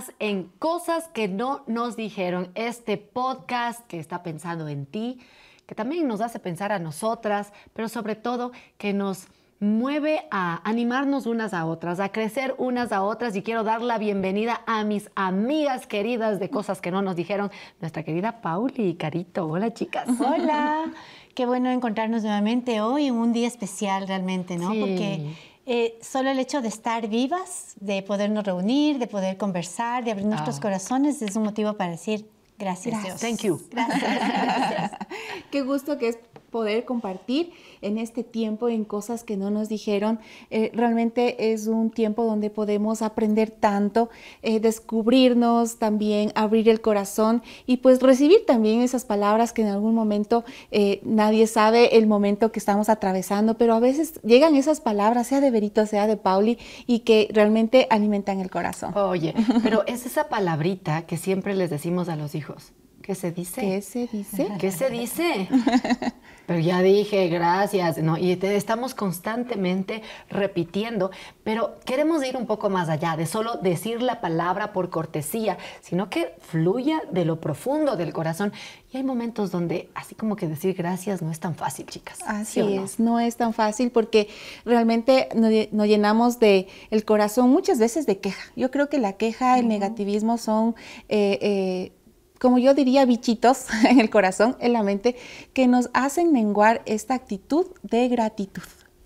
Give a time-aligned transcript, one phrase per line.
[0.00, 5.18] más en Cosas que no nos dijeron, este podcast que está pensando en ti,
[5.66, 9.26] que también nos hace pensar a nosotras, pero sobre todo que nos
[9.58, 13.98] mueve a animarnos unas a otras, a crecer unas a otras y quiero dar la
[13.98, 18.94] bienvenida a mis amigas queridas de cosas que no nos dijeron, nuestra querida Pauli y
[18.94, 19.46] Carito.
[19.46, 20.08] Hola chicas.
[20.18, 20.92] Hola,
[21.34, 24.72] qué bueno encontrarnos nuevamente hoy en un día especial realmente, ¿no?
[24.72, 24.80] Sí.
[24.80, 30.10] Porque eh, solo el hecho de estar vivas, de podernos reunir, de poder conversar, de
[30.10, 30.62] abrir nuestros Ah.
[30.62, 33.20] corazones es un motivo para decir gracias, Gracias.
[33.20, 33.30] Dios.
[33.30, 33.60] Thank you.
[33.70, 34.00] Gracias.
[34.00, 34.90] gracias.
[35.52, 36.18] Qué gusto que es
[36.50, 40.18] poder compartir en este tiempo en cosas que no nos dijeron.
[40.50, 44.10] Eh, realmente es un tiempo donde podemos aprender tanto,
[44.42, 49.94] eh, descubrirnos también, abrir el corazón y pues recibir también esas palabras que en algún
[49.94, 55.28] momento eh, nadie sabe el momento que estamos atravesando, pero a veces llegan esas palabras,
[55.28, 58.96] sea de Berito, sea de Pauli, y que realmente alimentan el corazón.
[58.96, 62.72] Oye, pero es esa palabrita que siempre les decimos a los hijos.
[63.02, 63.60] ¿Qué se dice?
[63.60, 64.48] ¿Qué se dice?
[64.58, 65.48] ¿Qué se dice?
[66.46, 68.18] Pero ya dije, gracias, ¿no?
[68.18, 71.12] Y te estamos constantemente repitiendo,
[71.44, 76.10] pero queremos ir un poco más allá de solo decir la palabra por cortesía, sino
[76.10, 78.52] que fluya de lo profundo del corazón.
[78.92, 82.18] Y hay momentos donde así como que decir gracias no es tan fácil, chicas.
[82.26, 82.84] Así ¿sí o no?
[82.84, 84.28] es, no es tan fácil porque
[84.64, 88.50] realmente nos llenamos de el corazón muchas veces de queja.
[88.56, 90.74] Yo creo que la queja, el negativismo son,
[91.08, 91.92] eh, eh,
[92.40, 95.16] como yo diría, bichitos en el corazón, en la mente,
[95.52, 98.62] que nos hacen menguar esta actitud de gratitud.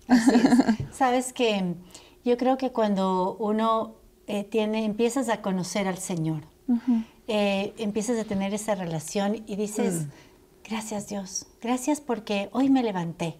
[0.07, 0.87] Así es.
[0.95, 1.75] Sabes que
[2.23, 3.95] yo creo que cuando uno
[4.27, 6.43] eh, tiene, empiezas a conocer al Señor,
[7.27, 10.07] eh, empiezas a tener esa relación y dices,
[10.63, 13.37] gracias Dios, gracias porque hoy me levanté.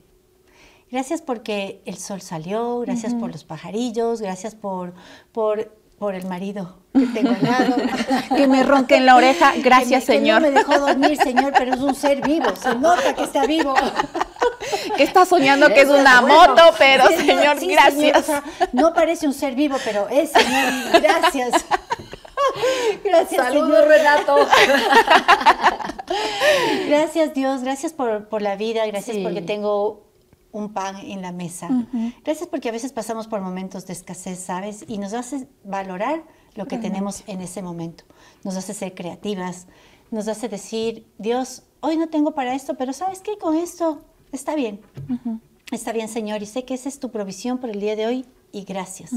[0.91, 4.94] Gracias porque el sol salió, gracias por los pajarillos, gracias por,
[5.31, 7.75] por, por el marido que tengo al lado.
[8.35, 10.41] Que me ronque en la oreja, gracias Que me- que Señor.
[10.41, 13.73] no me dejó dormir, Señor, pero es un ser vivo, se nota que está vivo.
[14.97, 16.47] Que está soñando que es una bueno.
[16.50, 17.94] moto, pero Sí, Señor, sí, gracias.
[17.95, 21.66] señor, o sea, no parece un ser vivo, pero es, Señor, gracias.
[23.03, 23.88] Gracias, Saludos, Señor.
[23.88, 24.47] Renato.
[26.88, 27.61] Gracias, Dios.
[27.63, 28.85] Gracias por, por la vida.
[28.85, 29.23] Gracias Sí.
[29.23, 30.04] porque tengo
[30.55, 31.69] un pan en la mesa.
[32.23, 34.85] Gracias porque a veces pasamos por momentos de escasez, ¿sabes?
[34.88, 36.23] Y nos hace valorar
[36.55, 38.05] lo que tenemos en ese momento.
[38.45, 39.67] Nos hace ser creativas.
[40.11, 43.38] Nos hace decir, Dios, hoy no tengo para esto, pero ¿sabes qué?
[43.38, 44.79] Con esto está bien.
[45.71, 46.41] Está bien, Señor.
[46.41, 49.11] Y sé que esa es tu provisión por el día de hoy y gracias.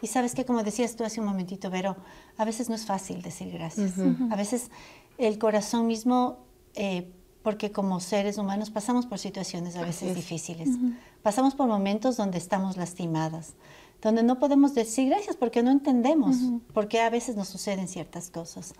[0.00, 1.96] Y sabes que, como decías tú hace un momentito, Vero,
[2.36, 3.94] a veces no es fácil decir gracias.
[4.30, 4.70] A veces
[5.18, 6.38] el corazón mismo,
[6.74, 7.10] eh,
[7.46, 10.68] porque como seres humanos pasamos por situaciones a veces difíciles.
[11.22, 13.54] Pasamos por momentos donde estamos lastimadas,
[14.02, 16.38] donde no podemos decir gracias porque no entendemos
[16.74, 18.74] por qué a veces nos suceden ciertas cosas.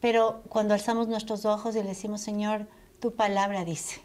[0.00, 2.66] Pero cuando alzamos nuestros ojos y le decimos, Señor,
[3.00, 4.00] tu palabra dice,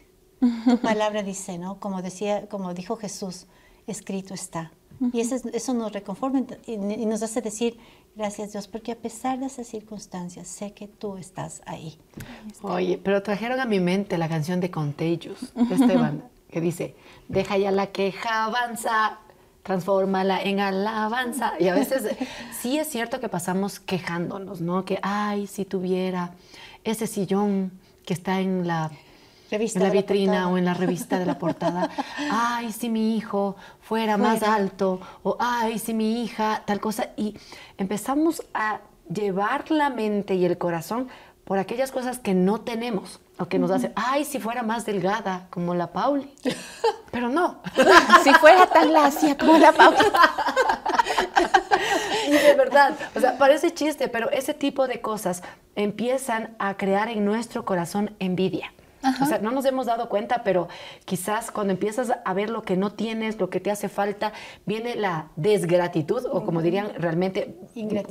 [0.66, 1.80] tu palabra dice, ¿no?
[1.80, 3.46] Como decía, como dijo Jesús,
[3.86, 4.72] escrito está.
[5.12, 7.78] Y eso, es- eso nos reconforma y, y nos hace decir,
[8.14, 11.98] gracias Dios, porque a pesar de esas circunstancias, sé que tú estás ahí.
[12.62, 16.94] Oye, pero trajeron a mi mente la canción de Contagious de Esteban, que dice,
[17.28, 19.18] deja ya la queja, avanza,
[19.62, 21.54] transfórmala en alabanza.
[21.58, 22.16] Y a veces
[22.60, 24.84] sí es cierto que pasamos quejándonos, ¿no?
[24.84, 26.34] Que, ay, si tuviera
[26.84, 27.72] ese sillón
[28.04, 28.90] que está en la,
[29.52, 30.48] Revista en la la vitrina portada.
[30.48, 31.90] o en la revista de la portada.
[32.30, 34.98] Ay, si mi hijo fuera, más alto.
[35.22, 37.10] O, ay, si mi hija, tal cosa.
[37.18, 37.38] Y
[37.76, 38.80] empezamos a
[39.12, 41.08] llevar la mente y el corazón
[41.44, 45.48] por aquellas cosas que no tenemos o que nos hacen, ay, si fuera más delgada
[45.50, 46.32] como la Pauli.
[47.10, 47.60] Pero no.
[48.24, 49.98] Si fuera tan lacia como la Paula.
[52.26, 55.42] Y de verdad, o sea, parece chiste, pero ese tipo de cosas
[55.74, 58.72] empiezan a crear en nuestro corazón envidia.
[59.22, 60.68] O sea, no nos hemos dado cuenta, pero
[61.04, 64.32] quizás cuando empiezas a ver lo que no tienes, lo que te hace falta,
[64.66, 67.56] viene la desgratitud, o como dirían realmente,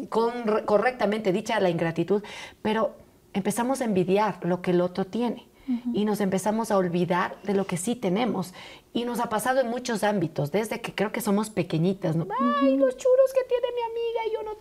[0.09, 2.23] con- correctamente dicha la ingratitud,
[2.61, 2.95] pero
[3.33, 5.47] empezamos a envidiar lo que el otro tiene.
[5.93, 8.53] Y nos empezamos a olvidar de lo que sí tenemos.
[8.91, 12.27] Y nos ha pasado en muchos ámbitos, desde que creo que somos pequeñitas, ¿no?
[12.61, 14.57] Ay, los churros que tiene mi amiga y yo no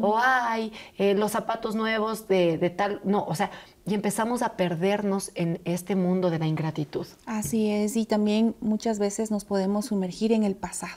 [0.00, 0.06] tengo.
[0.06, 3.00] O ay, eh, los zapatos nuevos de, de tal.
[3.02, 3.50] No, o sea,
[3.86, 7.06] y empezamos a perdernos en este mundo de la ingratitud.
[7.24, 10.96] Así es, y también muchas veces nos podemos sumergir en el pasado,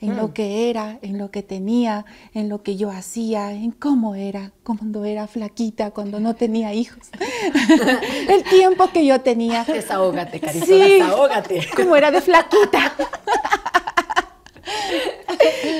[0.00, 2.04] en lo que era, en lo que tenía,
[2.34, 7.08] en lo que yo hacía, en cómo era, cuando era flaquita, cuando no tenía hijos,
[8.28, 10.78] el tiempo que yo tenía, Desahógate, Carito, Sí.
[10.78, 11.68] desahógate.
[11.76, 12.94] como era de flaquita.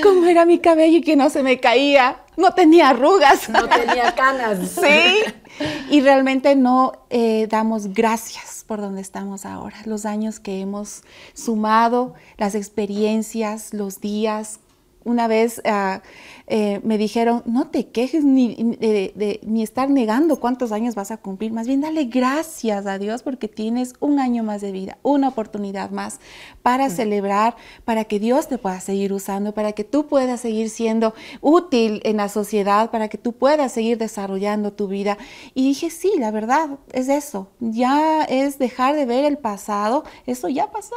[0.03, 3.49] cómo era mi cabello y que no se me caía, no tenía arrugas.
[3.49, 4.59] No tenía canas.
[4.79, 5.23] Sí.
[5.89, 11.03] Y realmente no eh, damos gracias por donde estamos ahora, los años que hemos
[11.33, 14.59] sumado, las experiencias, los días.
[15.03, 15.99] Una vez uh,
[16.51, 21.17] eh, me dijeron, no te quejes ni, de, ni estar negando cuántos años vas a
[21.17, 25.27] cumplir, más bien dale gracias a Dios porque tienes un año más de vida, una
[25.27, 26.19] oportunidad más
[26.63, 26.91] para mm.
[26.91, 27.55] celebrar,
[27.85, 32.17] para que Dios te pueda seguir usando, para que tú puedas seguir siendo útil en
[32.17, 35.19] la sociedad, para que tú puedas seguir desarrollando tu vida.
[35.53, 40.49] Y dije, sí, la verdad es eso, ya es dejar de ver el pasado, eso
[40.49, 40.95] ya pasó,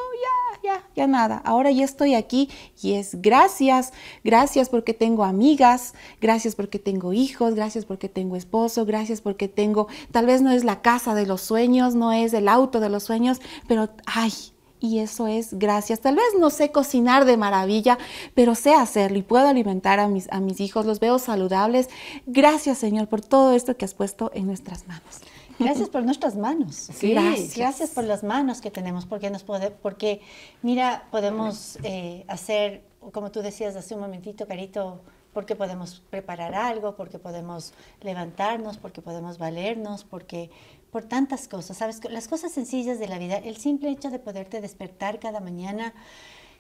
[0.62, 2.48] ya, ya, ya nada, ahora ya estoy aquí
[2.80, 3.92] y es gracias,
[4.24, 9.48] gracias porque tengo amigos amigas, gracias porque tengo hijos, gracias porque tengo esposo, gracias porque
[9.48, 12.88] tengo, tal vez no es la casa de los sueños, no es el auto de
[12.88, 14.32] los sueños, pero ay,
[14.78, 15.98] y eso es gracias.
[15.98, 17.98] Tal vez no sé cocinar de maravilla,
[18.34, 21.88] pero sé hacerlo y puedo alimentar a mis, a mis hijos, los veo saludables.
[22.26, 25.22] Gracias Señor por todo esto que has puesto en nuestras manos.
[25.58, 26.88] Gracias por nuestras manos.
[27.00, 27.56] gracias.
[27.56, 27.90] gracias.
[27.90, 30.20] por las manos que tenemos, porque nos puede, porque
[30.62, 35.00] mira, podemos eh, hacer, como tú decías hace un momentito, Carito,
[35.32, 40.50] porque podemos preparar algo, porque podemos levantarnos, porque podemos valernos, porque
[40.90, 42.00] por tantas cosas, ¿sabes?
[42.10, 45.94] Las cosas sencillas de la vida, el simple hecho de poderte despertar cada mañana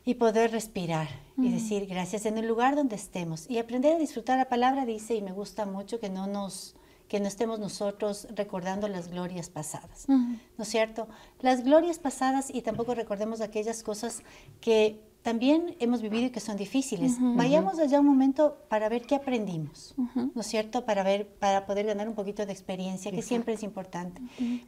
[0.04, 4.36] y poder respirar y decir gracias en el lugar donde estemos y aprender a disfrutar
[4.38, 6.74] la palabra dice y me gusta mucho que no nos
[7.06, 11.08] que no estemos nosotros recordando las glorias pasadas, ¿no es cierto?
[11.40, 14.22] Las glorias pasadas y tampoco recordemos aquellas cosas
[14.62, 17.16] que también hemos vivido y que son difíciles.
[17.20, 20.84] Vayamos allá un momento para ver qué aprendimos, ¿no es cierto?
[20.84, 24.20] Para ver, para poder ganar un poquito de experiencia, que siempre es importante,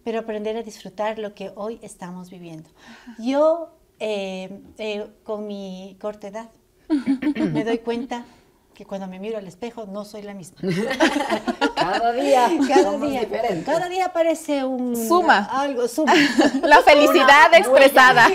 [0.04, 2.70] pero aprender a disfrutar lo que hoy estamos viviendo.
[3.18, 6.50] Yo, eh, eh, con mi corta edad,
[7.52, 8.24] me doy cuenta
[8.74, 10.58] que cuando me miro al espejo no soy la misma.
[11.76, 13.28] cada día, cada día,
[13.64, 16.12] cada día aparece un suma, algo suma.
[16.62, 18.28] La felicidad expresada.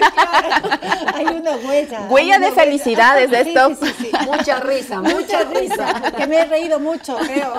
[1.13, 2.07] Hay una huella.
[2.09, 3.75] Huella de felicidades de esto.
[3.75, 6.12] Sí, sí, mucha risa, mucha risa.
[6.15, 7.53] Que me he reído mucho, creo.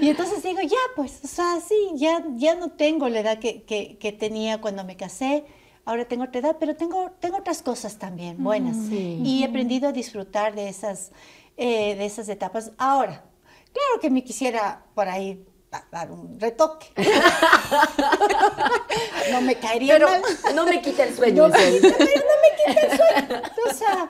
[0.00, 3.62] Y entonces digo, ya, pues, o sea, sí, ya, ya no tengo la edad que,
[3.62, 5.44] que, que tenía cuando me casé
[5.84, 8.76] ahora tengo otra edad, pero tengo, tengo otras cosas también buenas.
[8.90, 11.10] Y he aprendido a disfrutar de esas,
[11.56, 12.72] eh, de esas etapas.
[12.78, 13.24] Ahora,
[13.72, 15.44] claro que me quisiera por ahí
[15.90, 16.88] dar un retoque.
[19.32, 20.22] no me caería pero mal.
[20.54, 21.48] No me quita el sueño.
[21.48, 23.42] No, pero no me quita el sueño.
[23.68, 24.08] O sea,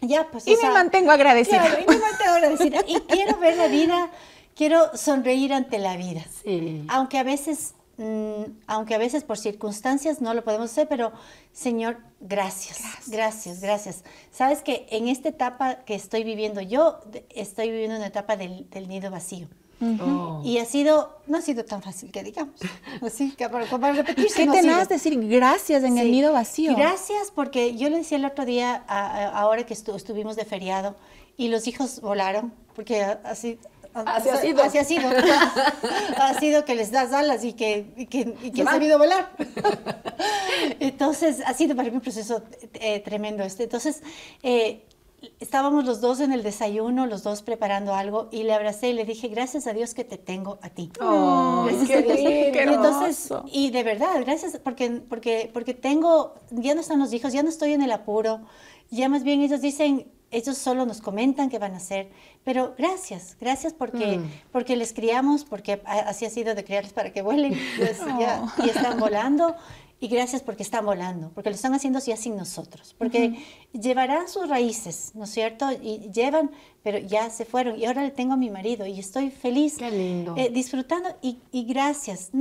[0.00, 0.46] ya, pues.
[0.46, 1.60] Y me mantengo agradecida.
[1.60, 2.84] Claro, y me mantengo agradecida.
[2.86, 4.10] Y quiero ver la vida,
[4.56, 6.24] quiero sonreír ante la vida.
[6.42, 6.84] Sí.
[6.88, 7.74] Aunque a veces
[8.66, 11.12] aunque a veces por circunstancias no lo podemos hacer, pero
[11.52, 14.04] Señor, gracias, gracias, gracias.
[14.30, 17.00] Sabes que en esta etapa que estoy viviendo, yo
[17.30, 19.48] estoy viviendo una etapa del, nido vacío.
[20.00, 20.40] Oh.
[20.44, 22.54] Y ha sido, no ha sido tan fácil que digamos.
[23.02, 24.44] Así que para, para repetirse.
[24.44, 26.76] ¿Qué tenés decir gracias en el nido vacío?
[26.76, 28.76] Gracias porque yo le decía el otro día,
[29.34, 30.94] ahora que estuvimos de feriado,
[31.36, 33.58] y los hijos volaron, porque así
[33.94, 34.62] Así ha sido.
[34.62, 35.10] Así ha sido.
[36.16, 39.32] ha sido que les das alas y que, y que, y que han sabido volar.
[40.80, 42.42] Entonces, ha sido para mí un proceso
[42.74, 43.64] eh, tremendo este.
[43.64, 44.02] Entonces,
[44.42, 44.86] eh,
[45.40, 49.04] estábamos los dos en el desayuno, los dos preparando algo, y le abracé y le
[49.04, 50.90] dije, gracias a Dios que te tengo a ti.
[51.00, 52.70] Oh, qué lindo.
[52.70, 57.32] Y entonces, y de verdad, gracias, porque, porque, porque tengo, ya no están los hijos,
[57.32, 58.40] ya no estoy en el apuro,
[58.90, 62.10] ya más bien ellos dicen, ellos solo nos comentan qué van a hacer,
[62.42, 64.30] pero gracias, gracias porque, mm.
[64.50, 68.00] porque les criamos, porque así ha sido de criarles para que vuelen pues,
[68.64, 69.54] y están volando.
[70.02, 73.38] Y gracias porque están volando, porque lo están haciendo ya sin nosotros, porque
[73.72, 75.70] llevarán sus raíces, ¿no es cierto?
[75.80, 76.50] Y llevan,
[76.82, 77.78] pero ya se fueron.
[77.78, 82.32] Y ahora le tengo a mi marido y estoy feliz, eh, disfrutando y, gracias.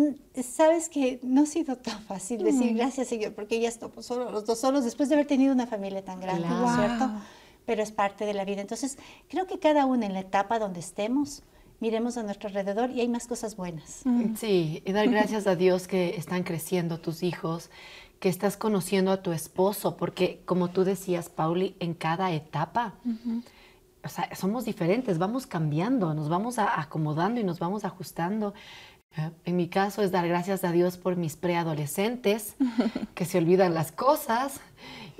[0.41, 2.77] Sabes que no ha sido tan fácil decir mm.
[2.77, 6.03] gracias, Señor, porque ya estamos solos, los dos solos, después de haber tenido una familia
[6.03, 7.11] tan grande, ¿no es cierto?
[7.65, 8.61] Pero es parte de la vida.
[8.61, 8.97] Entonces,
[9.29, 11.43] creo que cada uno en la etapa donde estemos,
[11.79, 14.03] miremos a nuestro alrededor y hay más cosas buenas.
[14.37, 17.69] Sí, y dar gracias a Dios que están creciendo tus hijos,
[18.19, 22.93] que estás conociendo a tu esposo, porque como tú decías, Pauli, en cada etapa,
[24.03, 28.53] o sea, somos diferentes, vamos cambiando, nos vamos acomodando y nos vamos ajustando.
[29.17, 32.55] Eh, en mi caso es dar gracias a Dios por mis preadolescentes,
[33.15, 34.61] que se olvidan las cosas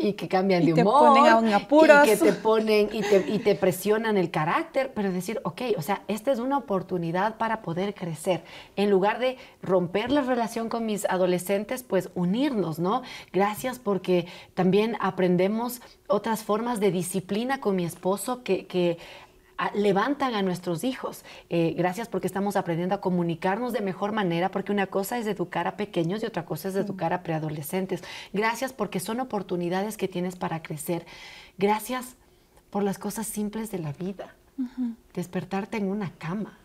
[0.02, 1.16] y que cambian Y de te humor.
[1.16, 2.06] ponen a apuros.
[2.06, 5.82] Y que te ponen y te, y te presionan el carácter, pero decir, ok, o
[5.82, 8.44] sea, esta es una oportunidad para poder crecer.
[8.76, 13.02] En lugar de romper la relación con mis adolescentes, pues unirnos, ¿no?
[13.32, 18.98] Gracias porque también aprendemos otras formas de disciplina con mi esposo que,
[19.74, 21.24] levantan a nuestros hijos.
[21.50, 25.68] Eh, gracias porque estamos aprendiendo a comunicarnos de mejor manera, porque una cosa es educar
[25.68, 28.04] a pequeños y otra cosa es educar a preadolescentes.
[28.34, 31.06] Gracias porque son oportunidades que tienes para crecer.
[31.58, 32.16] Gracias
[32.70, 34.36] por las cosas simples de la vida.
[35.14, 36.58] Despertarte en una cama,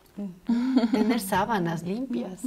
[0.93, 2.41] tener sábanas limpias.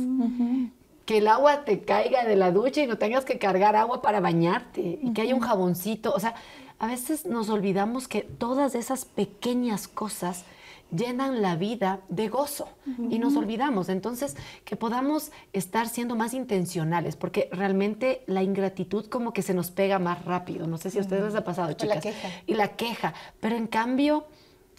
[1.06, 4.20] Que el agua te caiga de la ducha y no tengas que cargar agua para
[4.20, 6.14] bañarte y que haya un jaboncito.
[6.14, 6.36] O sea,
[6.80, 10.46] a veces nos olvidamos que todas esas pequeñas cosas
[10.92, 12.68] llenan la vida de gozo
[13.10, 13.90] y nos olvidamos.
[13.90, 19.70] Entonces, que podamos estar siendo más intencionales, porque realmente la ingratitud como que se nos
[19.70, 20.66] pega más rápido.
[20.66, 22.02] No sé si a ustedes les ha pasado, O la chicas.
[22.02, 22.30] queja.
[22.48, 23.14] Y la queja.
[23.40, 24.26] Pero en cambio,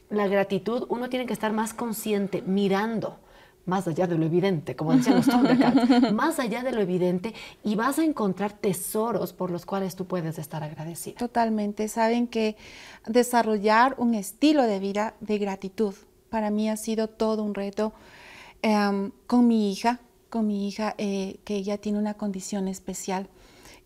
[0.08, 3.18] la gratitud, uno tiene que estar más consciente, mirando
[3.66, 7.74] más allá de lo evidente, como decían los Thundercats, más allá de lo evidente, y
[7.74, 11.16] vas a encontrar tesoros por los cuales tú puedes estar agradecido.
[11.16, 11.88] Totalmente.
[11.88, 12.56] Saben que
[13.06, 15.94] desarrollar un estilo de vida de gratitud
[16.30, 17.92] para mí ha sido todo un reto
[18.62, 20.00] em, con mi hija,
[20.30, 23.28] con mi hija eh, que ella tiene una condición especial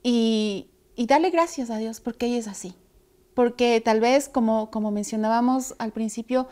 [0.02, 2.74] y, y darle gracias a Dios porque ella es así.
[3.34, 6.48] Porque tal vez, como, como mencionábamos al principio,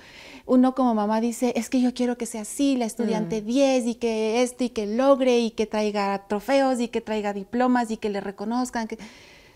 [0.47, 3.95] uno como mamá dice, es que yo quiero que sea así, la estudiante 10 y
[3.95, 8.11] que esto y que logre y que traiga trofeos y que traiga diplomas y que
[8.11, 8.89] le reconozcan.
[8.89, 8.99] Que...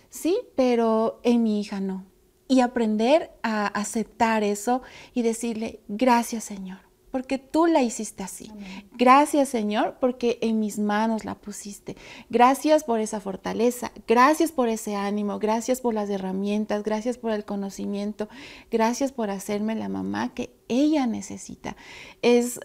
[0.09, 2.05] Sí, pero en mi hija no.
[2.49, 6.79] Y aprender a aceptar eso y decirle, gracias Señor,
[7.17, 8.53] porque tú la hiciste así.
[8.93, 11.97] Gracias Señor, porque en mis manos la pusiste.
[12.29, 17.47] Gracias por esa fortaleza, gracias por ese ánimo, gracias por las herramientas, gracias por el
[17.47, 18.29] conocimiento,
[18.71, 21.75] gracias por hacerme la mamá que ella necesita.
[22.21, 22.61] Es...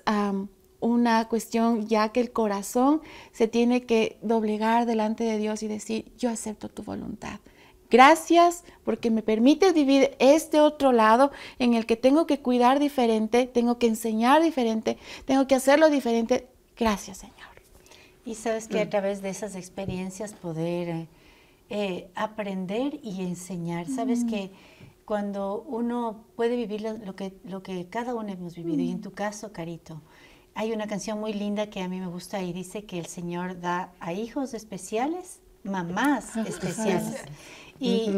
[0.82, 6.12] una cuestión ya que el corazón se tiene que doblegar delante de Dios y decir,
[6.18, 7.40] yo acepto tu voluntad.
[7.92, 13.46] Gracias porque me permites vivir este otro lado en el que tengo que cuidar diferente,
[13.46, 16.48] tengo que enseñar diferente, tengo que hacerlo diferente.
[16.78, 17.36] Gracias, Señor.
[18.26, 21.08] Y sabes que a través de esas experiencias poder eh,
[21.70, 23.88] eh, aprender y enseñar.
[23.88, 24.52] Sabes que
[25.06, 29.02] cuando uno puede vivir lo, lo que, lo que cada uno hemos vivido, y en
[29.02, 30.02] tu caso, Carito,
[30.54, 33.60] hay una canción muy linda que a mí me gusta y dice que el Señor
[33.60, 37.24] da a hijos especiales, mamás especiales.
[37.82, 38.10] Y,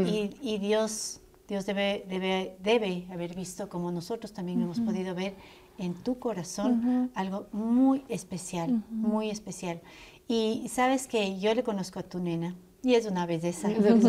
[0.42, 5.36] y- y Dios, Dios debe, debe, debe haber visto como nosotros también hemos podido ver
[5.78, 9.82] en tu corazón algo muy especial, muy especial.
[10.28, 13.70] Y sabes que yo le conozco a tu nena y es una belleza.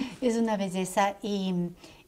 [0.20, 1.54] Es una belleza y,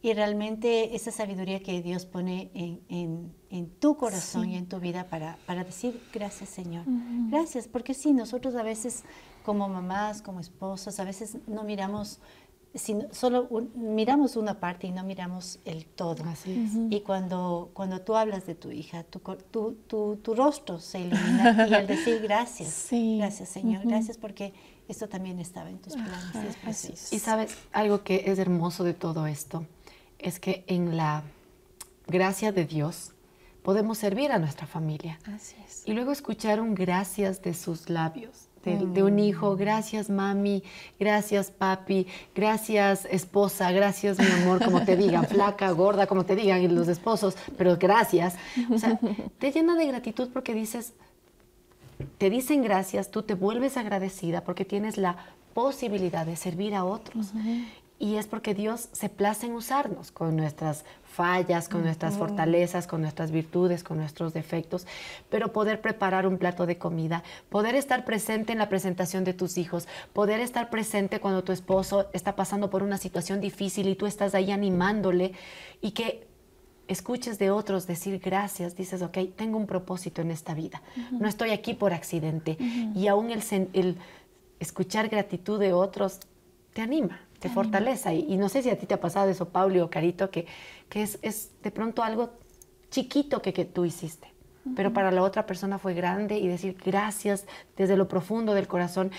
[0.02, 4.80] y realmente esa sabiduría que Dios pone en, en- en tu corazón y en tu
[4.80, 6.84] vida para, para decir gracias Señor.
[7.30, 9.04] Gracias, porque sí, nosotros a veces
[9.44, 12.18] como mamás, como esposas, a veces no miramos,
[12.74, 16.24] sino, solo un- miramos una parte y no miramos el todo.
[16.24, 16.72] Así es.
[16.90, 19.18] Y cuando, cuando tú hablas de tu hija, tu,
[19.50, 23.18] tu, tu, tu rostro se ilumina y al decir gracias, Sí.
[23.18, 24.52] gracias Señor, gracias porque
[24.88, 26.56] esto también estaba en tus planes.
[26.88, 27.12] y es.
[27.12, 29.66] Y sabes, algo que es hermoso de todo esto
[30.22, 31.22] es que en la
[32.06, 33.12] gracia de Dios
[33.62, 35.18] podemos servir a nuestra familia.
[35.34, 35.82] Así es.
[35.86, 40.62] Y luego escuchar un gracias de sus labios, de, de un hijo, gracias mami,
[40.98, 46.74] gracias papi, gracias esposa, gracias mi amor, como te digan, flaca, gorda, como te digan
[46.74, 48.34] los esposos, pero gracias.
[48.70, 48.98] O sea,
[49.38, 50.92] te llena de gratitud porque dices,
[52.18, 55.16] te dicen gracias, tú te vuelves agradecida porque tienes la
[55.54, 57.32] posibilidad de servir a otros.
[58.02, 63.00] Y es porque Dios se place en usarnos con nuestras fallas, con nuestras fortalezas, con
[63.00, 64.88] nuestras virtudes, con nuestros defectos,
[65.30, 69.56] pero poder preparar un plato de comida, poder estar presente en la presentación de tus
[69.56, 74.06] hijos, poder estar presente cuando tu esposo está pasando por una situación difícil y tú
[74.06, 75.30] estás ahí animándole
[75.80, 76.26] y que
[76.88, 80.82] escuches de otros decir gracias, dices, ok, tengo un propósito en esta vida,
[81.12, 82.56] no estoy aquí por accidente.
[82.96, 83.96] Y aún el,
[84.58, 86.18] escuchar gratitud de otros
[86.72, 88.12] te anima, te.
[88.12, 90.46] Y, y no sé si a ti te ha pasado eso, Pauli o Carito, que,
[90.88, 92.30] que es, es de pronto algo
[92.90, 94.32] chiquito que, que tú hiciste.
[94.76, 97.46] Pero para la otra persona fue grande y decir gracias
[97.76, 99.10] desde lo profundo del corazón.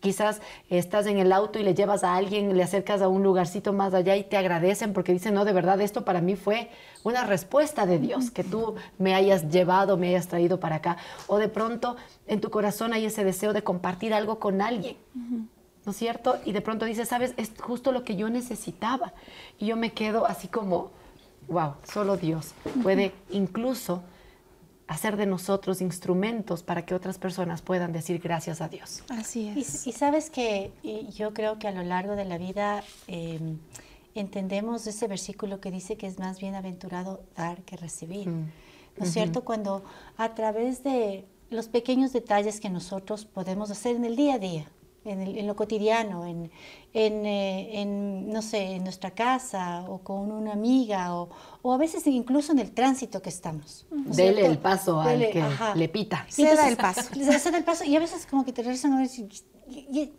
[0.00, 3.72] Quizás estás en el auto y le llevas a alguien, le acercas a un lugarcito
[3.72, 6.70] más allá y te agradecen porque dicen, no, de verdad, esto para mí fue
[7.02, 10.96] una respuesta de Dios, que tú me hayas llevado, me hayas traído para acá.
[11.26, 11.96] O de pronto
[12.26, 14.96] en tu corazón hay ese deseo de compartir algo con alguien.
[15.90, 16.38] ¿No es cierto?
[16.44, 19.12] Y de pronto dice, sabes, es justo lo que yo necesitaba.
[19.58, 20.92] Y yo me quedo así como,
[21.48, 22.54] wow, solo Dios
[22.84, 24.04] puede incluso
[24.86, 29.02] hacer de nosotros instrumentos para que otras personas puedan decir gracias a Dios.
[29.08, 29.84] Así es.
[29.84, 30.70] Y, sabes que
[31.12, 33.58] yo creo que a lo largo de la vida em,
[34.14, 38.28] entendemos ese versículo que dice que es más bienaventurado dar que recibir.
[38.28, 38.52] Mm.
[38.96, 39.42] ¿No es cierto?
[39.42, 39.82] Cuando
[40.16, 44.66] a través de los pequeños detalles que nosotros podemos hacer en el día a día,
[45.04, 46.50] en, lo cotidiano, en,
[46.92, 51.30] eh, en, no sé, en nuestra casa o con una amiga o,
[51.62, 53.86] o, a veces incluso en el tránsito que estamos.
[53.90, 56.26] Dele el paso al que le pita.
[56.28, 57.02] Sí, da el paso.
[57.14, 59.28] Da el paso y a veces como que te regresan a ver si...
[59.68, 60.10] Y,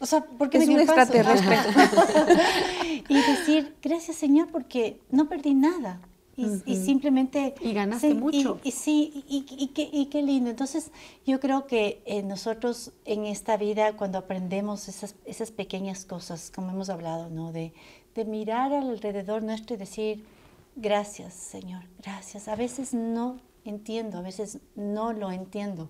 [0.00, 1.56] o sea, ¿por qué es me un extraterrestre.
[3.08, 6.00] y decir, gracias Señor porque no perdí nada.
[6.38, 7.54] Y, simplemente...
[7.60, 8.60] Y ganaste mucho.
[8.62, 10.50] Y, sí, y, qué, y, qué, lindo.
[10.50, 10.92] Entonces,
[11.26, 16.70] yo creo que eh, nosotros en esta vida, cuando aprendemos esas, esas pequeñas cosas, como
[16.70, 17.50] hemos hablado, ¿no?
[17.50, 17.72] De,
[18.14, 20.24] de mirar alrededor nuestro y decir,
[20.76, 22.48] gracias, Señor, gracias.
[22.48, 25.88] A veces no entiendo, a veces no lo entiendo,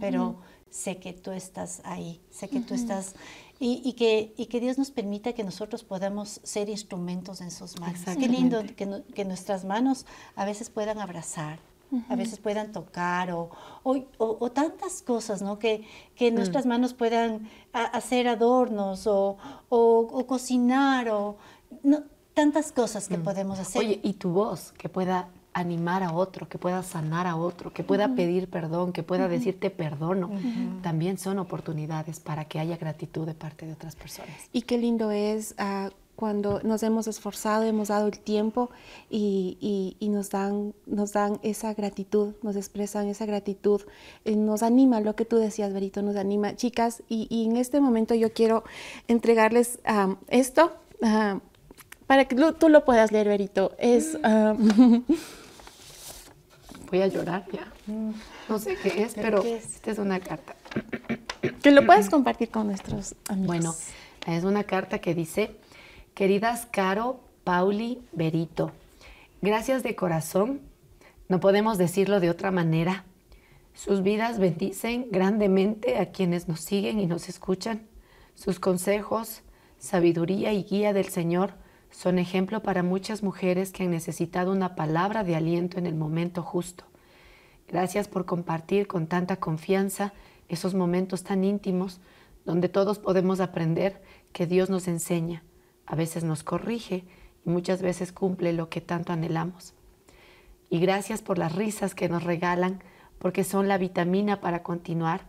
[0.00, 0.36] pero
[0.70, 3.14] sé que tú estás ahí, sé que tú estás
[3.64, 8.00] y, que, y que Dios nos permita que nosotros podamos ser instrumentos en sus manos.
[8.04, 10.04] Qué lindo que, que, nuestras manos
[10.34, 11.60] a veces puedan abrazar,
[12.08, 13.50] a veces puedan tocar o,
[13.84, 15.60] o, tantas cosas, ¿no?
[15.60, 16.34] Que, que mm.
[16.34, 19.36] nuestras manos puedan hacer adornos o,
[20.26, 21.36] cocinar o
[21.84, 22.02] no,
[22.34, 23.22] tantas cosas que mm.
[23.22, 23.82] podemos hacer.
[23.82, 27.84] Oye, y tu voz que pueda animar a otro, que pueda sanar a otro, que
[27.84, 30.30] pueda pedir perdón, que pueda decirte perdono,
[30.82, 34.30] también son oportunidades para que haya gratitud de parte de otras personas.
[34.52, 38.70] Y qué lindo es ah, cuando nos hemos esforzado, hemos dado el tiempo
[39.10, 43.82] y, nos, dan, nos dan esa gratitud, nos expresan esa gratitud,
[44.24, 46.54] eh, nos anima lo que tú decías, Berito, nos anima.
[46.54, 48.62] Chicas, y, en este momento yo quiero
[49.08, 49.80] entregarles
[50.28, 50.72] esto.
[51.02, 51.40] Ah,
[52.06, 53.72] para que tú lo puedas leer, Berito.
[53.78, 54.18] Es,
[56.92, 57.72] voy a llorar ya.
[58.48, 60.54] No sé qué es, pero, esta es una carta.
[61.62, 63.46] Que lo puedes compartir con nuestros amigos.
[63.46, 63.74] Bueno,
[64.26, 65.56] es una carta que dice,
[66.14, 68.72] queridas Caro, Pauli, Berito,
[69.40, 70.60] gracias de corazón.
[71.28, 73.06] No podemos decirlo de otra manera.
[73.72, 77.86] Sus vidas bendicen grandemente a quienes nos siguen y nos escuchan.
[78.34, 79.40] Sus consejos,
[79.78, 81.54] sabiduría y guía del Señor
[81.92, 86.42] son ejemplo para muchas mujeres que han necesitado una palabra de aliento en el momento
[86.42, 86.84] justo.
[87.68, 90.12] Gracias por compartir con tanta confianza
[90.48, 92.00] esos momentos tan íntimos
[92.44, 94.02] donde todos podemos aprender
[94.32, 95.44] que Dios nos enseña,
[95.86, 97.04] a veces nos corrige
[97.44, 99.74] y muchas veces cumple lo que tanto anhelamos.
[100.70, 102.82] Y gracias por las risas que nos regalan,
[103.18, 105.26] porque son la vitamina para continuar,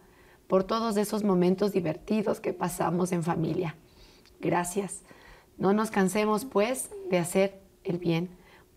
[0.47, 3.76] por todos esos momentos divertidos que pasamos en familia.
[4.39, 5.04] Gracias
[5.57, 8.29] no nos cansemos, pues, de hacer el bien,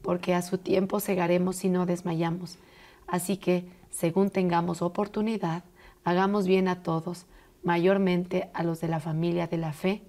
[0.03, 2.59] porque a su tiempo cegaremos si no desmayamos.
[3.07, 5.65] Así que, según tengamos oportunidad,
[6.05, 7.27] hagamos bien a todos,
[7.63, 10.03] mayormente a los de la familia de la fe,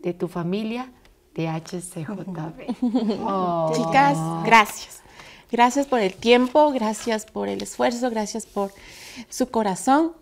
[0.00, 0.92] de tu familia
[1.34, 2.76] de HCJB.
[3.22, 3.72] Oh.
[3.74, 5.02] Chicas, gracias.
[5.50, 8.70] Gracias por el tiempo, gracias por el esfuerzo, gracias por
[9.28, 10.12] su corazón,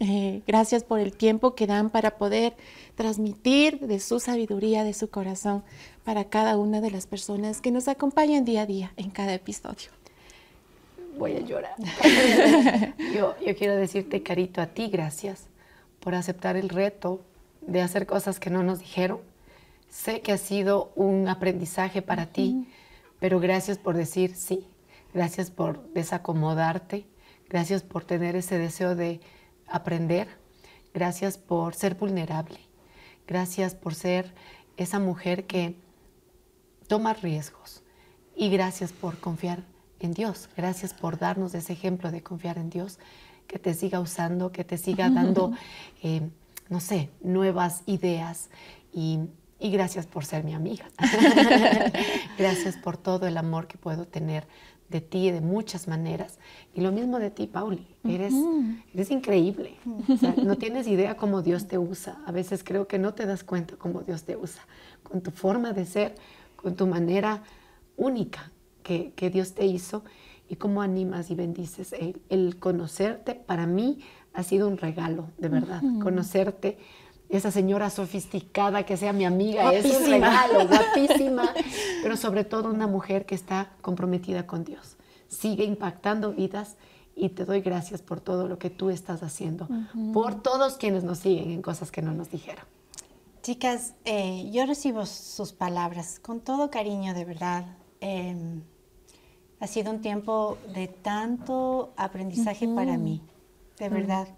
[0.00, 2.54] eh, gracias por el tiempo que dan para poder
[2.94, 5.64] transmitir de su sabiduría, de su corazón,
[6.04, 9.90] para cada una de las personas que nos acompañan día a día en cada episodio.
[11.18, 11.74] Voy a llorar.
[13.14, 15.48] yo, yo quiero decirte, Carito, a ti gracias
[15.98, 17.20] por aceptar el reto
[17.60, 19.20] de hacer cosas que no nos dijeron.
[19.90, 22.68] Sé que ha sido un aprendizaje para ti,
[23.18, 24.64] pero gracias por decir sí.
[25.12, 27.06] Gracias por desacomodarte.
[27.48, 29.20] Gracias por tener ese deseo de
[29.70, 30.28] aprender.
[30.94, 32.58] Gracias por ser vulnerable.
[33.26, 34.34] Gracias por ser
[34.76, 35.76] esa mujer que
[36.86, 37.82] toma riesgos.
[38.34, 39.64] Y gracias por confiar
[40.00, 40.48] en Dios.
[40.56, 42.98] Gracias por darnos ese ejemplo de confiar en Dios,
[43.46, 45.52] que te siga usando, que te siga dando,
[46.02, 46.28] eh,
[46.68, 48.50] no sé, nuevas ideas.
[48.92, 49.20] Y,
[49.58, 50.86] y gracias por ser mi amiga.
[52.38, 54.46] gracias por todo el amor que puedo tener
[54.88, 56.38] de ti de muchas maneras.
[56.74, 57.86] Y lo mismo de ti, Pauli.
[58.04, 58.34] Eres,
[58.94, 59.76] eres increíble.
[60.42, 62.20] no tienes idea cómo Dios te usa.
[62.26, 64.62] A veces creo que no te das cuenta cómo Dios te usa.
[65.02, 66.14] Con tu forma de ser,
[66.56, 67.42] con tu manera
[67.96, 68.50] única
[68.82, 70.02] que, Dios te hizo
[70.48, 71.92] y cómo animas y bendices.
[71.92, 74.00] El, el, conocerte para mí
[74.32, 75.82] ha sido un regalo, de verdad.
[76.00, 76.78] Conocerte
[77.28, 81.52] esa señora sofisticada que sea mi amiga, es un regalo, guapísima,
[82.02, 84.96] pero sobre todo una mujer que está comprometida con Dios.
[85.28, 86.76] Sigue impactando vidas
[87.14, 89.68] y te doy gracias por todo lo que tú estás haciendo,
[90.14, 92.64] por todos quienes nos siguen en cosas que no nos dijeron.
[93.42, 97.64] Chicas, eh, yo recibo sus palabras con todo cariño, de verdad.
[98.00, 98.62] Em,
[99.60, 103.22] ha sido un tiempo de tanto aprendizaje para mí,
[103.78, 104.28] de verdad.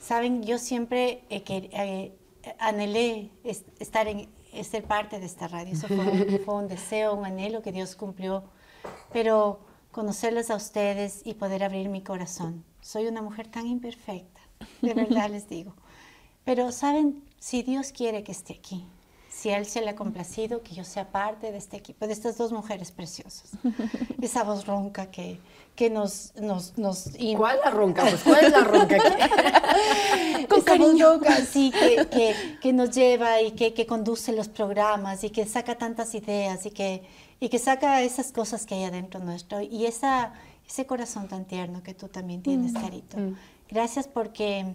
[0.00, 2.16] Saben, yo siempre eh,
[2.58, 4.28] anhelé estar en,
[4.62, 5.72] ser parte de esta radio.
[5.72, 8.44] Eso fue fue un deseo, un anhelo que Dios cumplió.
[9.12, 9.60] Pero
[9.92, 12.64] conocerles a ustedes y poder abrir mi corazón.
[12.80, 14.40] Soy una mujer tan imperfecta,
[14.82, 15.74] de verdad les digo.
[16.44, 18.84] Pero saben, si Dios quiere que esté aquí,
[19.44, 22.14] si a Él se le ha complacido que yo sea parte de este equipo, de
[22.14, 23.50] estas dos mujeres preciosas.
[24.22, 25.38] Esa voz ronca que,
[25.76, 26.34] que nos...
[26.36, 28.04] nos, nos ¿Cuál la ronca?
[28.04, 28.96] Pues, ¿Cuál es la ronca?
[30.48, 31.20] Con cariño.
[31.46, 35.76] sí, que, que, que, nos lleva y que, que conduce los programas y que saca
[35.76, 37.02] tantas ideas y que
[37.38, 40.32] y que saca esas cosas que hay adentro nuestro y esa,
[40.66, 42.80] ese corazón tan tierno que tú también tienes, mm.
[42.80, 43.18] Carito.
[43.18, 43.36] Mm.
[43.68, 44.74] Gracias porque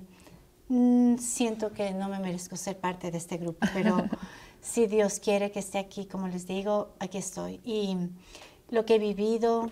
[0.67, 3.97] mm, siento que no me merezco ser parte de este grupo, pero
[4.61, 7.59] si Dios quiere que esté aquí, como les digo, aquí estoy.
[7.63, 7.95] Y
[8.69, 9.71] lo que he vivido,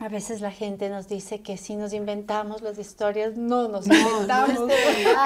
[0.00, 4.72] a veces la gente nos dice que si nos inventamos las historias, no nos inventamos.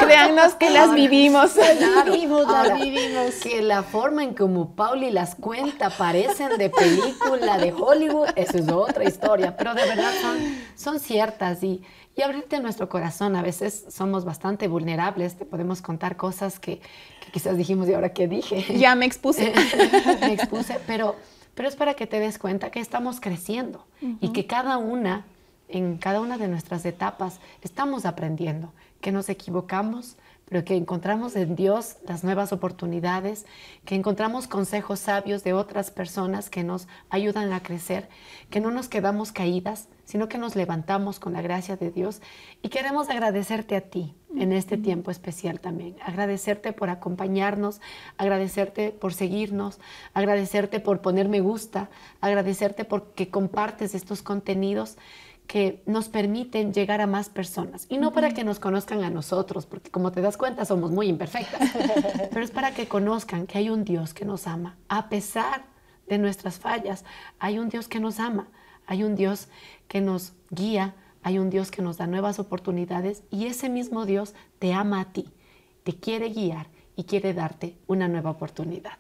[0.01, 1.55] Créannos que las vivimos.
[1.55, 3.35] Las vivimos, las vivimos.
[3.41, 8.69] Que la forma en como Pauli las cuenta parecen de película de Hollywood, eso es
[8.69, 10.39] otra historia, pero de verdad son,
[10.75, 11.81] son ciertas y,
[12.17, 13.37] y abrirte nuestro corazón.
[13.37, 16.81] A veces somos bastante vulnerables, te podemos contar cosas que,
[17.25, 18.77] que quizás dijimos y ahora qué dije.
[18.77, 19.53] Ya me expuse.
[20.21, 21.15] me expuse, pero
[21.55, 23.85] pero es para que te des cuenta que estamos creciendo
[24.21, 25.25] y que cada una,
[25.69, 31.57] en cada una de nuestras etapas, estamos aprendiendo, que nos equivocamos, pero que encontramos en
[31.57, 33.47] Dios las nuevas oportunidades,
[33.85, 38.09] que encontramos consejos sabios de otras personas que nos ayudan a crecer,
[38.51, 42.21] que no nos quedamos caídas, sino que nos levantamos con la gracia de Dios.
[42.63, 47.81] Y queremos agradecerte a ti en este tiempo especial también, agradecerte por acompañarnos,
[48.17, 49.79] agradecerte por seguirnos,
[50.13, 51.89] agradecerte por poner me gusta,
[52.21, 54.97] agradecerte porque compartes estos contenidos
[55.47, 57.87] que nos permiten llegar a más personas.
[57.89, 61.09] Y no para que nos conozcan a nosotros, porque como te das cuenta somos muy
[61.09, 61.71] imperfectas,
[62.31, 64.77] pero es para que conozcan que hay un Dios que nos ama.
[64.89, 65.65] A pesar
[66.09, 67.05] de nuestras fallas,
[67.39, 68.49] hay un Dios que nos ama,
[68.87, 69.49] hay un Dios
[69.89, 74.35] que nos guía, hay un Dios que nos da nuevas oportunidades y ese mismo Dios
[74.59, 75.27] te ama a ti,
[75.83, 78.99] te quiere guiar y quiere darte una nueva oportunidad.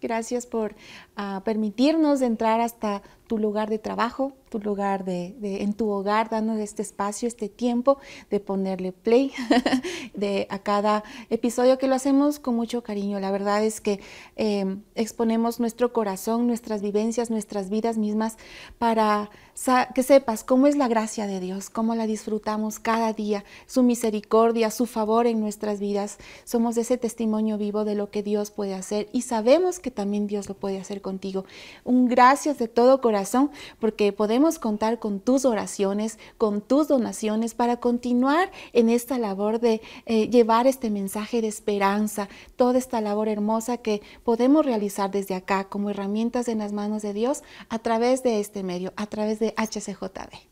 [0.00, 0.74] Gracias por
[1.16, 6.62] ah, permitirnos entrar hasta tu lugar de trabajo, tu lugar de, en tu hogar, dándonos
[6.62, 7.98] este espacio, este tiempo
[8.30, 9.32] de ponerle play
[10.14, 13.20] de, a cada episodio que lo hacemos con mucho cariño.
[13.20, 14.00] La verdad es que
[14.36, 18.38] em, exponemos nuestro corazón, nuestras vivencias, nuestras vidas mismas
[18.78, 19.30] para
[19.94, 24.70] que sepas cómo es la gracia de Dios, cómo la disfrutamos cada día, su misericordia,
[24.70, 26.18] su favor en nuestras vidas.
[26.44, 30.48] Somos ese testimonio vivo de lo que Dios puede hacer y sabemos que también Dios
[30.48, 31.44] lo puede hacer contigo.
[31.84, 37.78] Un gracias de todo corazón porque podemos contar con tus oraciones, con tus donaciones para
[37.78, 43.78] continuar en esta labor de eh, llevar este mensaje de esperanza, toda esta labor hermosa
[43.78, 48.40] que podemos realizar desde acá como herramientas en las manos de Dios a través de
[48.40, 50.48] este medio, a través de HCJB.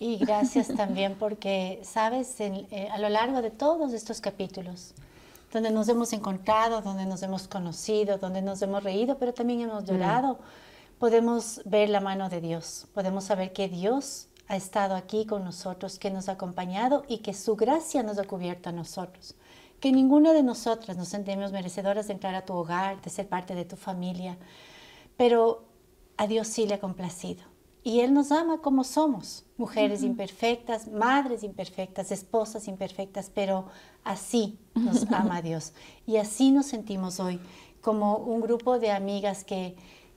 [0.00, 4.94] Y gracias también porque, sabes, eh, a lo largo de todos estos capítulos,
[5.52, 9.84] donde nos hemos encontrado, donde nos hemos conocido, donde nos hemos reído, pero también hemos
[9.84, 9.86] mm.
[9.86, 10.38] llorado
[10.98, 15.98] podemos ver la mano de Dios, podemos saber que Dios ha estado aquí con nosotros,
[15.98, 19.34] que nos ha acompañado y que su gracia nos ha cubierto a nosotros.
[19.80, 23.54] Que ninguna de nosotras nos sentimos merecedoras de entrar a tu hogar, de ser parte
[23.54, 24.36] de tu familia,
[25.16, 25.64] pero
[26.16, 27.44] a Dios sí le ha complacido.
[27.88, 33.64] Y Él nos ama como somos, mujeres imperfectas, madres imperfectas, esposas imperfectas, pero
[34.04, 35.72] así nos ama Dios.
[36.06, 37.40] Y así nos sentimos hoy,
[37.80, 39.74] como un grupo de amigas que,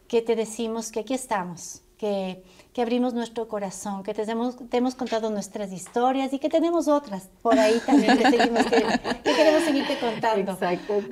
[0.10, 4.78] que te decimos que aquí estamos, que, que abrimos nuestro corazón, que te hemos, te
[4.78, 8.84] hemos, contado nuestras historias y que tenemos otras por ahí también que, seguimos, que,
[9.24, 10.58] queremos seguirte contando.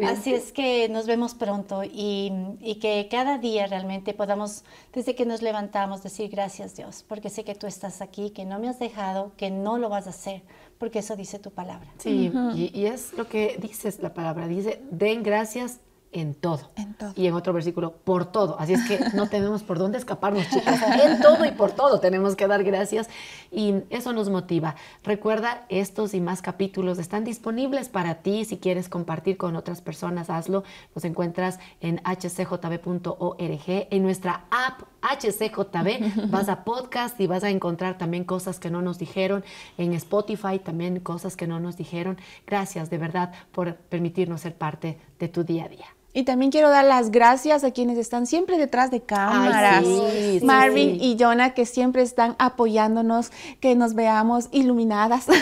[0.07, 5.27] Así es que nos vemos pronto y, y, que cada día realmente podamos, desde que
[5.27, 8.79] nos levantamos, decir gracias Dios, porque sé que tú estás aquí, que no me has
[8.79, 10.41] dejado, que no lo vas a hacer,
[10.79, 11.87] porque eso dice tu palabra.
[11.99, 16.71] Sí, y, y es lo que dices la palabra, dice, den gracias en todo.
[17.15, 18.59] Y en otro versículo, por todo.
[18.59, 20.81] Así es que no tenemos por dónde escaparnos, chicas.
[21.03, 23.09] En todo y por todo tenemos que dar gracias
[23.51, 24.75] y eso nos motiva.
[25.03, 28.45] Recuerda, estos y más capítulos están disponibles para ti.
[28.45, 30.63] Si quieres compartir con otras personas, hazlo.
[30.95, 36.29] Nos encuentras en hcjb.org, en nuestra app HCJB.
[36.29, 39.43] Vas a podcast y vas a encontrar también cosas que no nos dijeron.
[39.77, 42.17] En Spotify también cosas que no nos dijeron.
[42.45, 45.98] Gracias de verdad por permitirnos ser parte de tu día a día.
[46.11, 49.85] Y también quiero dar las gracias a quienes están siempre detrás de cámaras.
[49.85, 51.05] sí, Marvin sí.
[51.05, 55.27] y Jonah, que siempre están apoyándonos, que nos veamos iluminadas.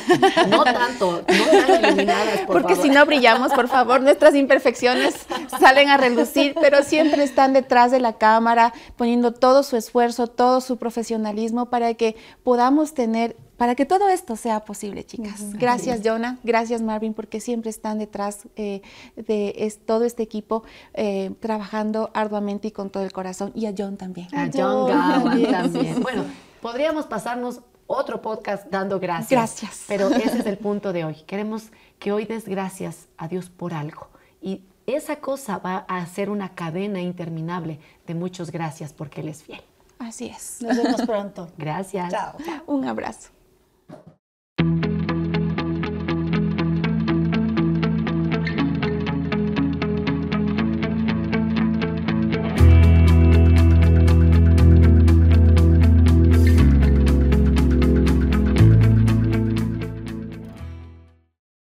[0.49, 5.15] No tanto, no tan iluminadas, por Porque si no brillamos, por favor, nuestras imperfecciones
[5.59, 10.61] salen a relucir, pero siempre están detrás de la cámara, poniendo todo su esfuerzo, todo
[10.61, 15.53] su profesionalismo para que podamos tener, para que todo esto sea posible, chicas.
[15.53, 18.81] Gracias, Jonah, gracias, Marvin, porque siempre están detrás eh,
[19.15, 23.51] de es- todo este equipo eh, trabajando arduamente y con todo el corazón.
[23.55, 24.27] Y a John también.
[24.35, 25.99] A John Gowan también.
[26.01, 26.23] Bueno,
[26.61, 29.29] podríamos pasarnos otro podcast dando gracias.
[29.31, 29.83] Gracias.
[29.87, 31.15] Pero ese es el punto de hoy.
[31.25, 34.09] Queremos que hoy des gracias a Dios por algo.
[34.41, 39.43] Y esa cosa va a ser una cadena interminable de muchos gracias porque Él es
[39.43, 39.61] fiel.
[39.99, 40.61] Así es.
[40.61, 41.49] Nos vemos pronto.
[41.57, 42.11] Gracias.
[42.11, 42.35] Chao.
[42.67, 43.29] Un abrazo.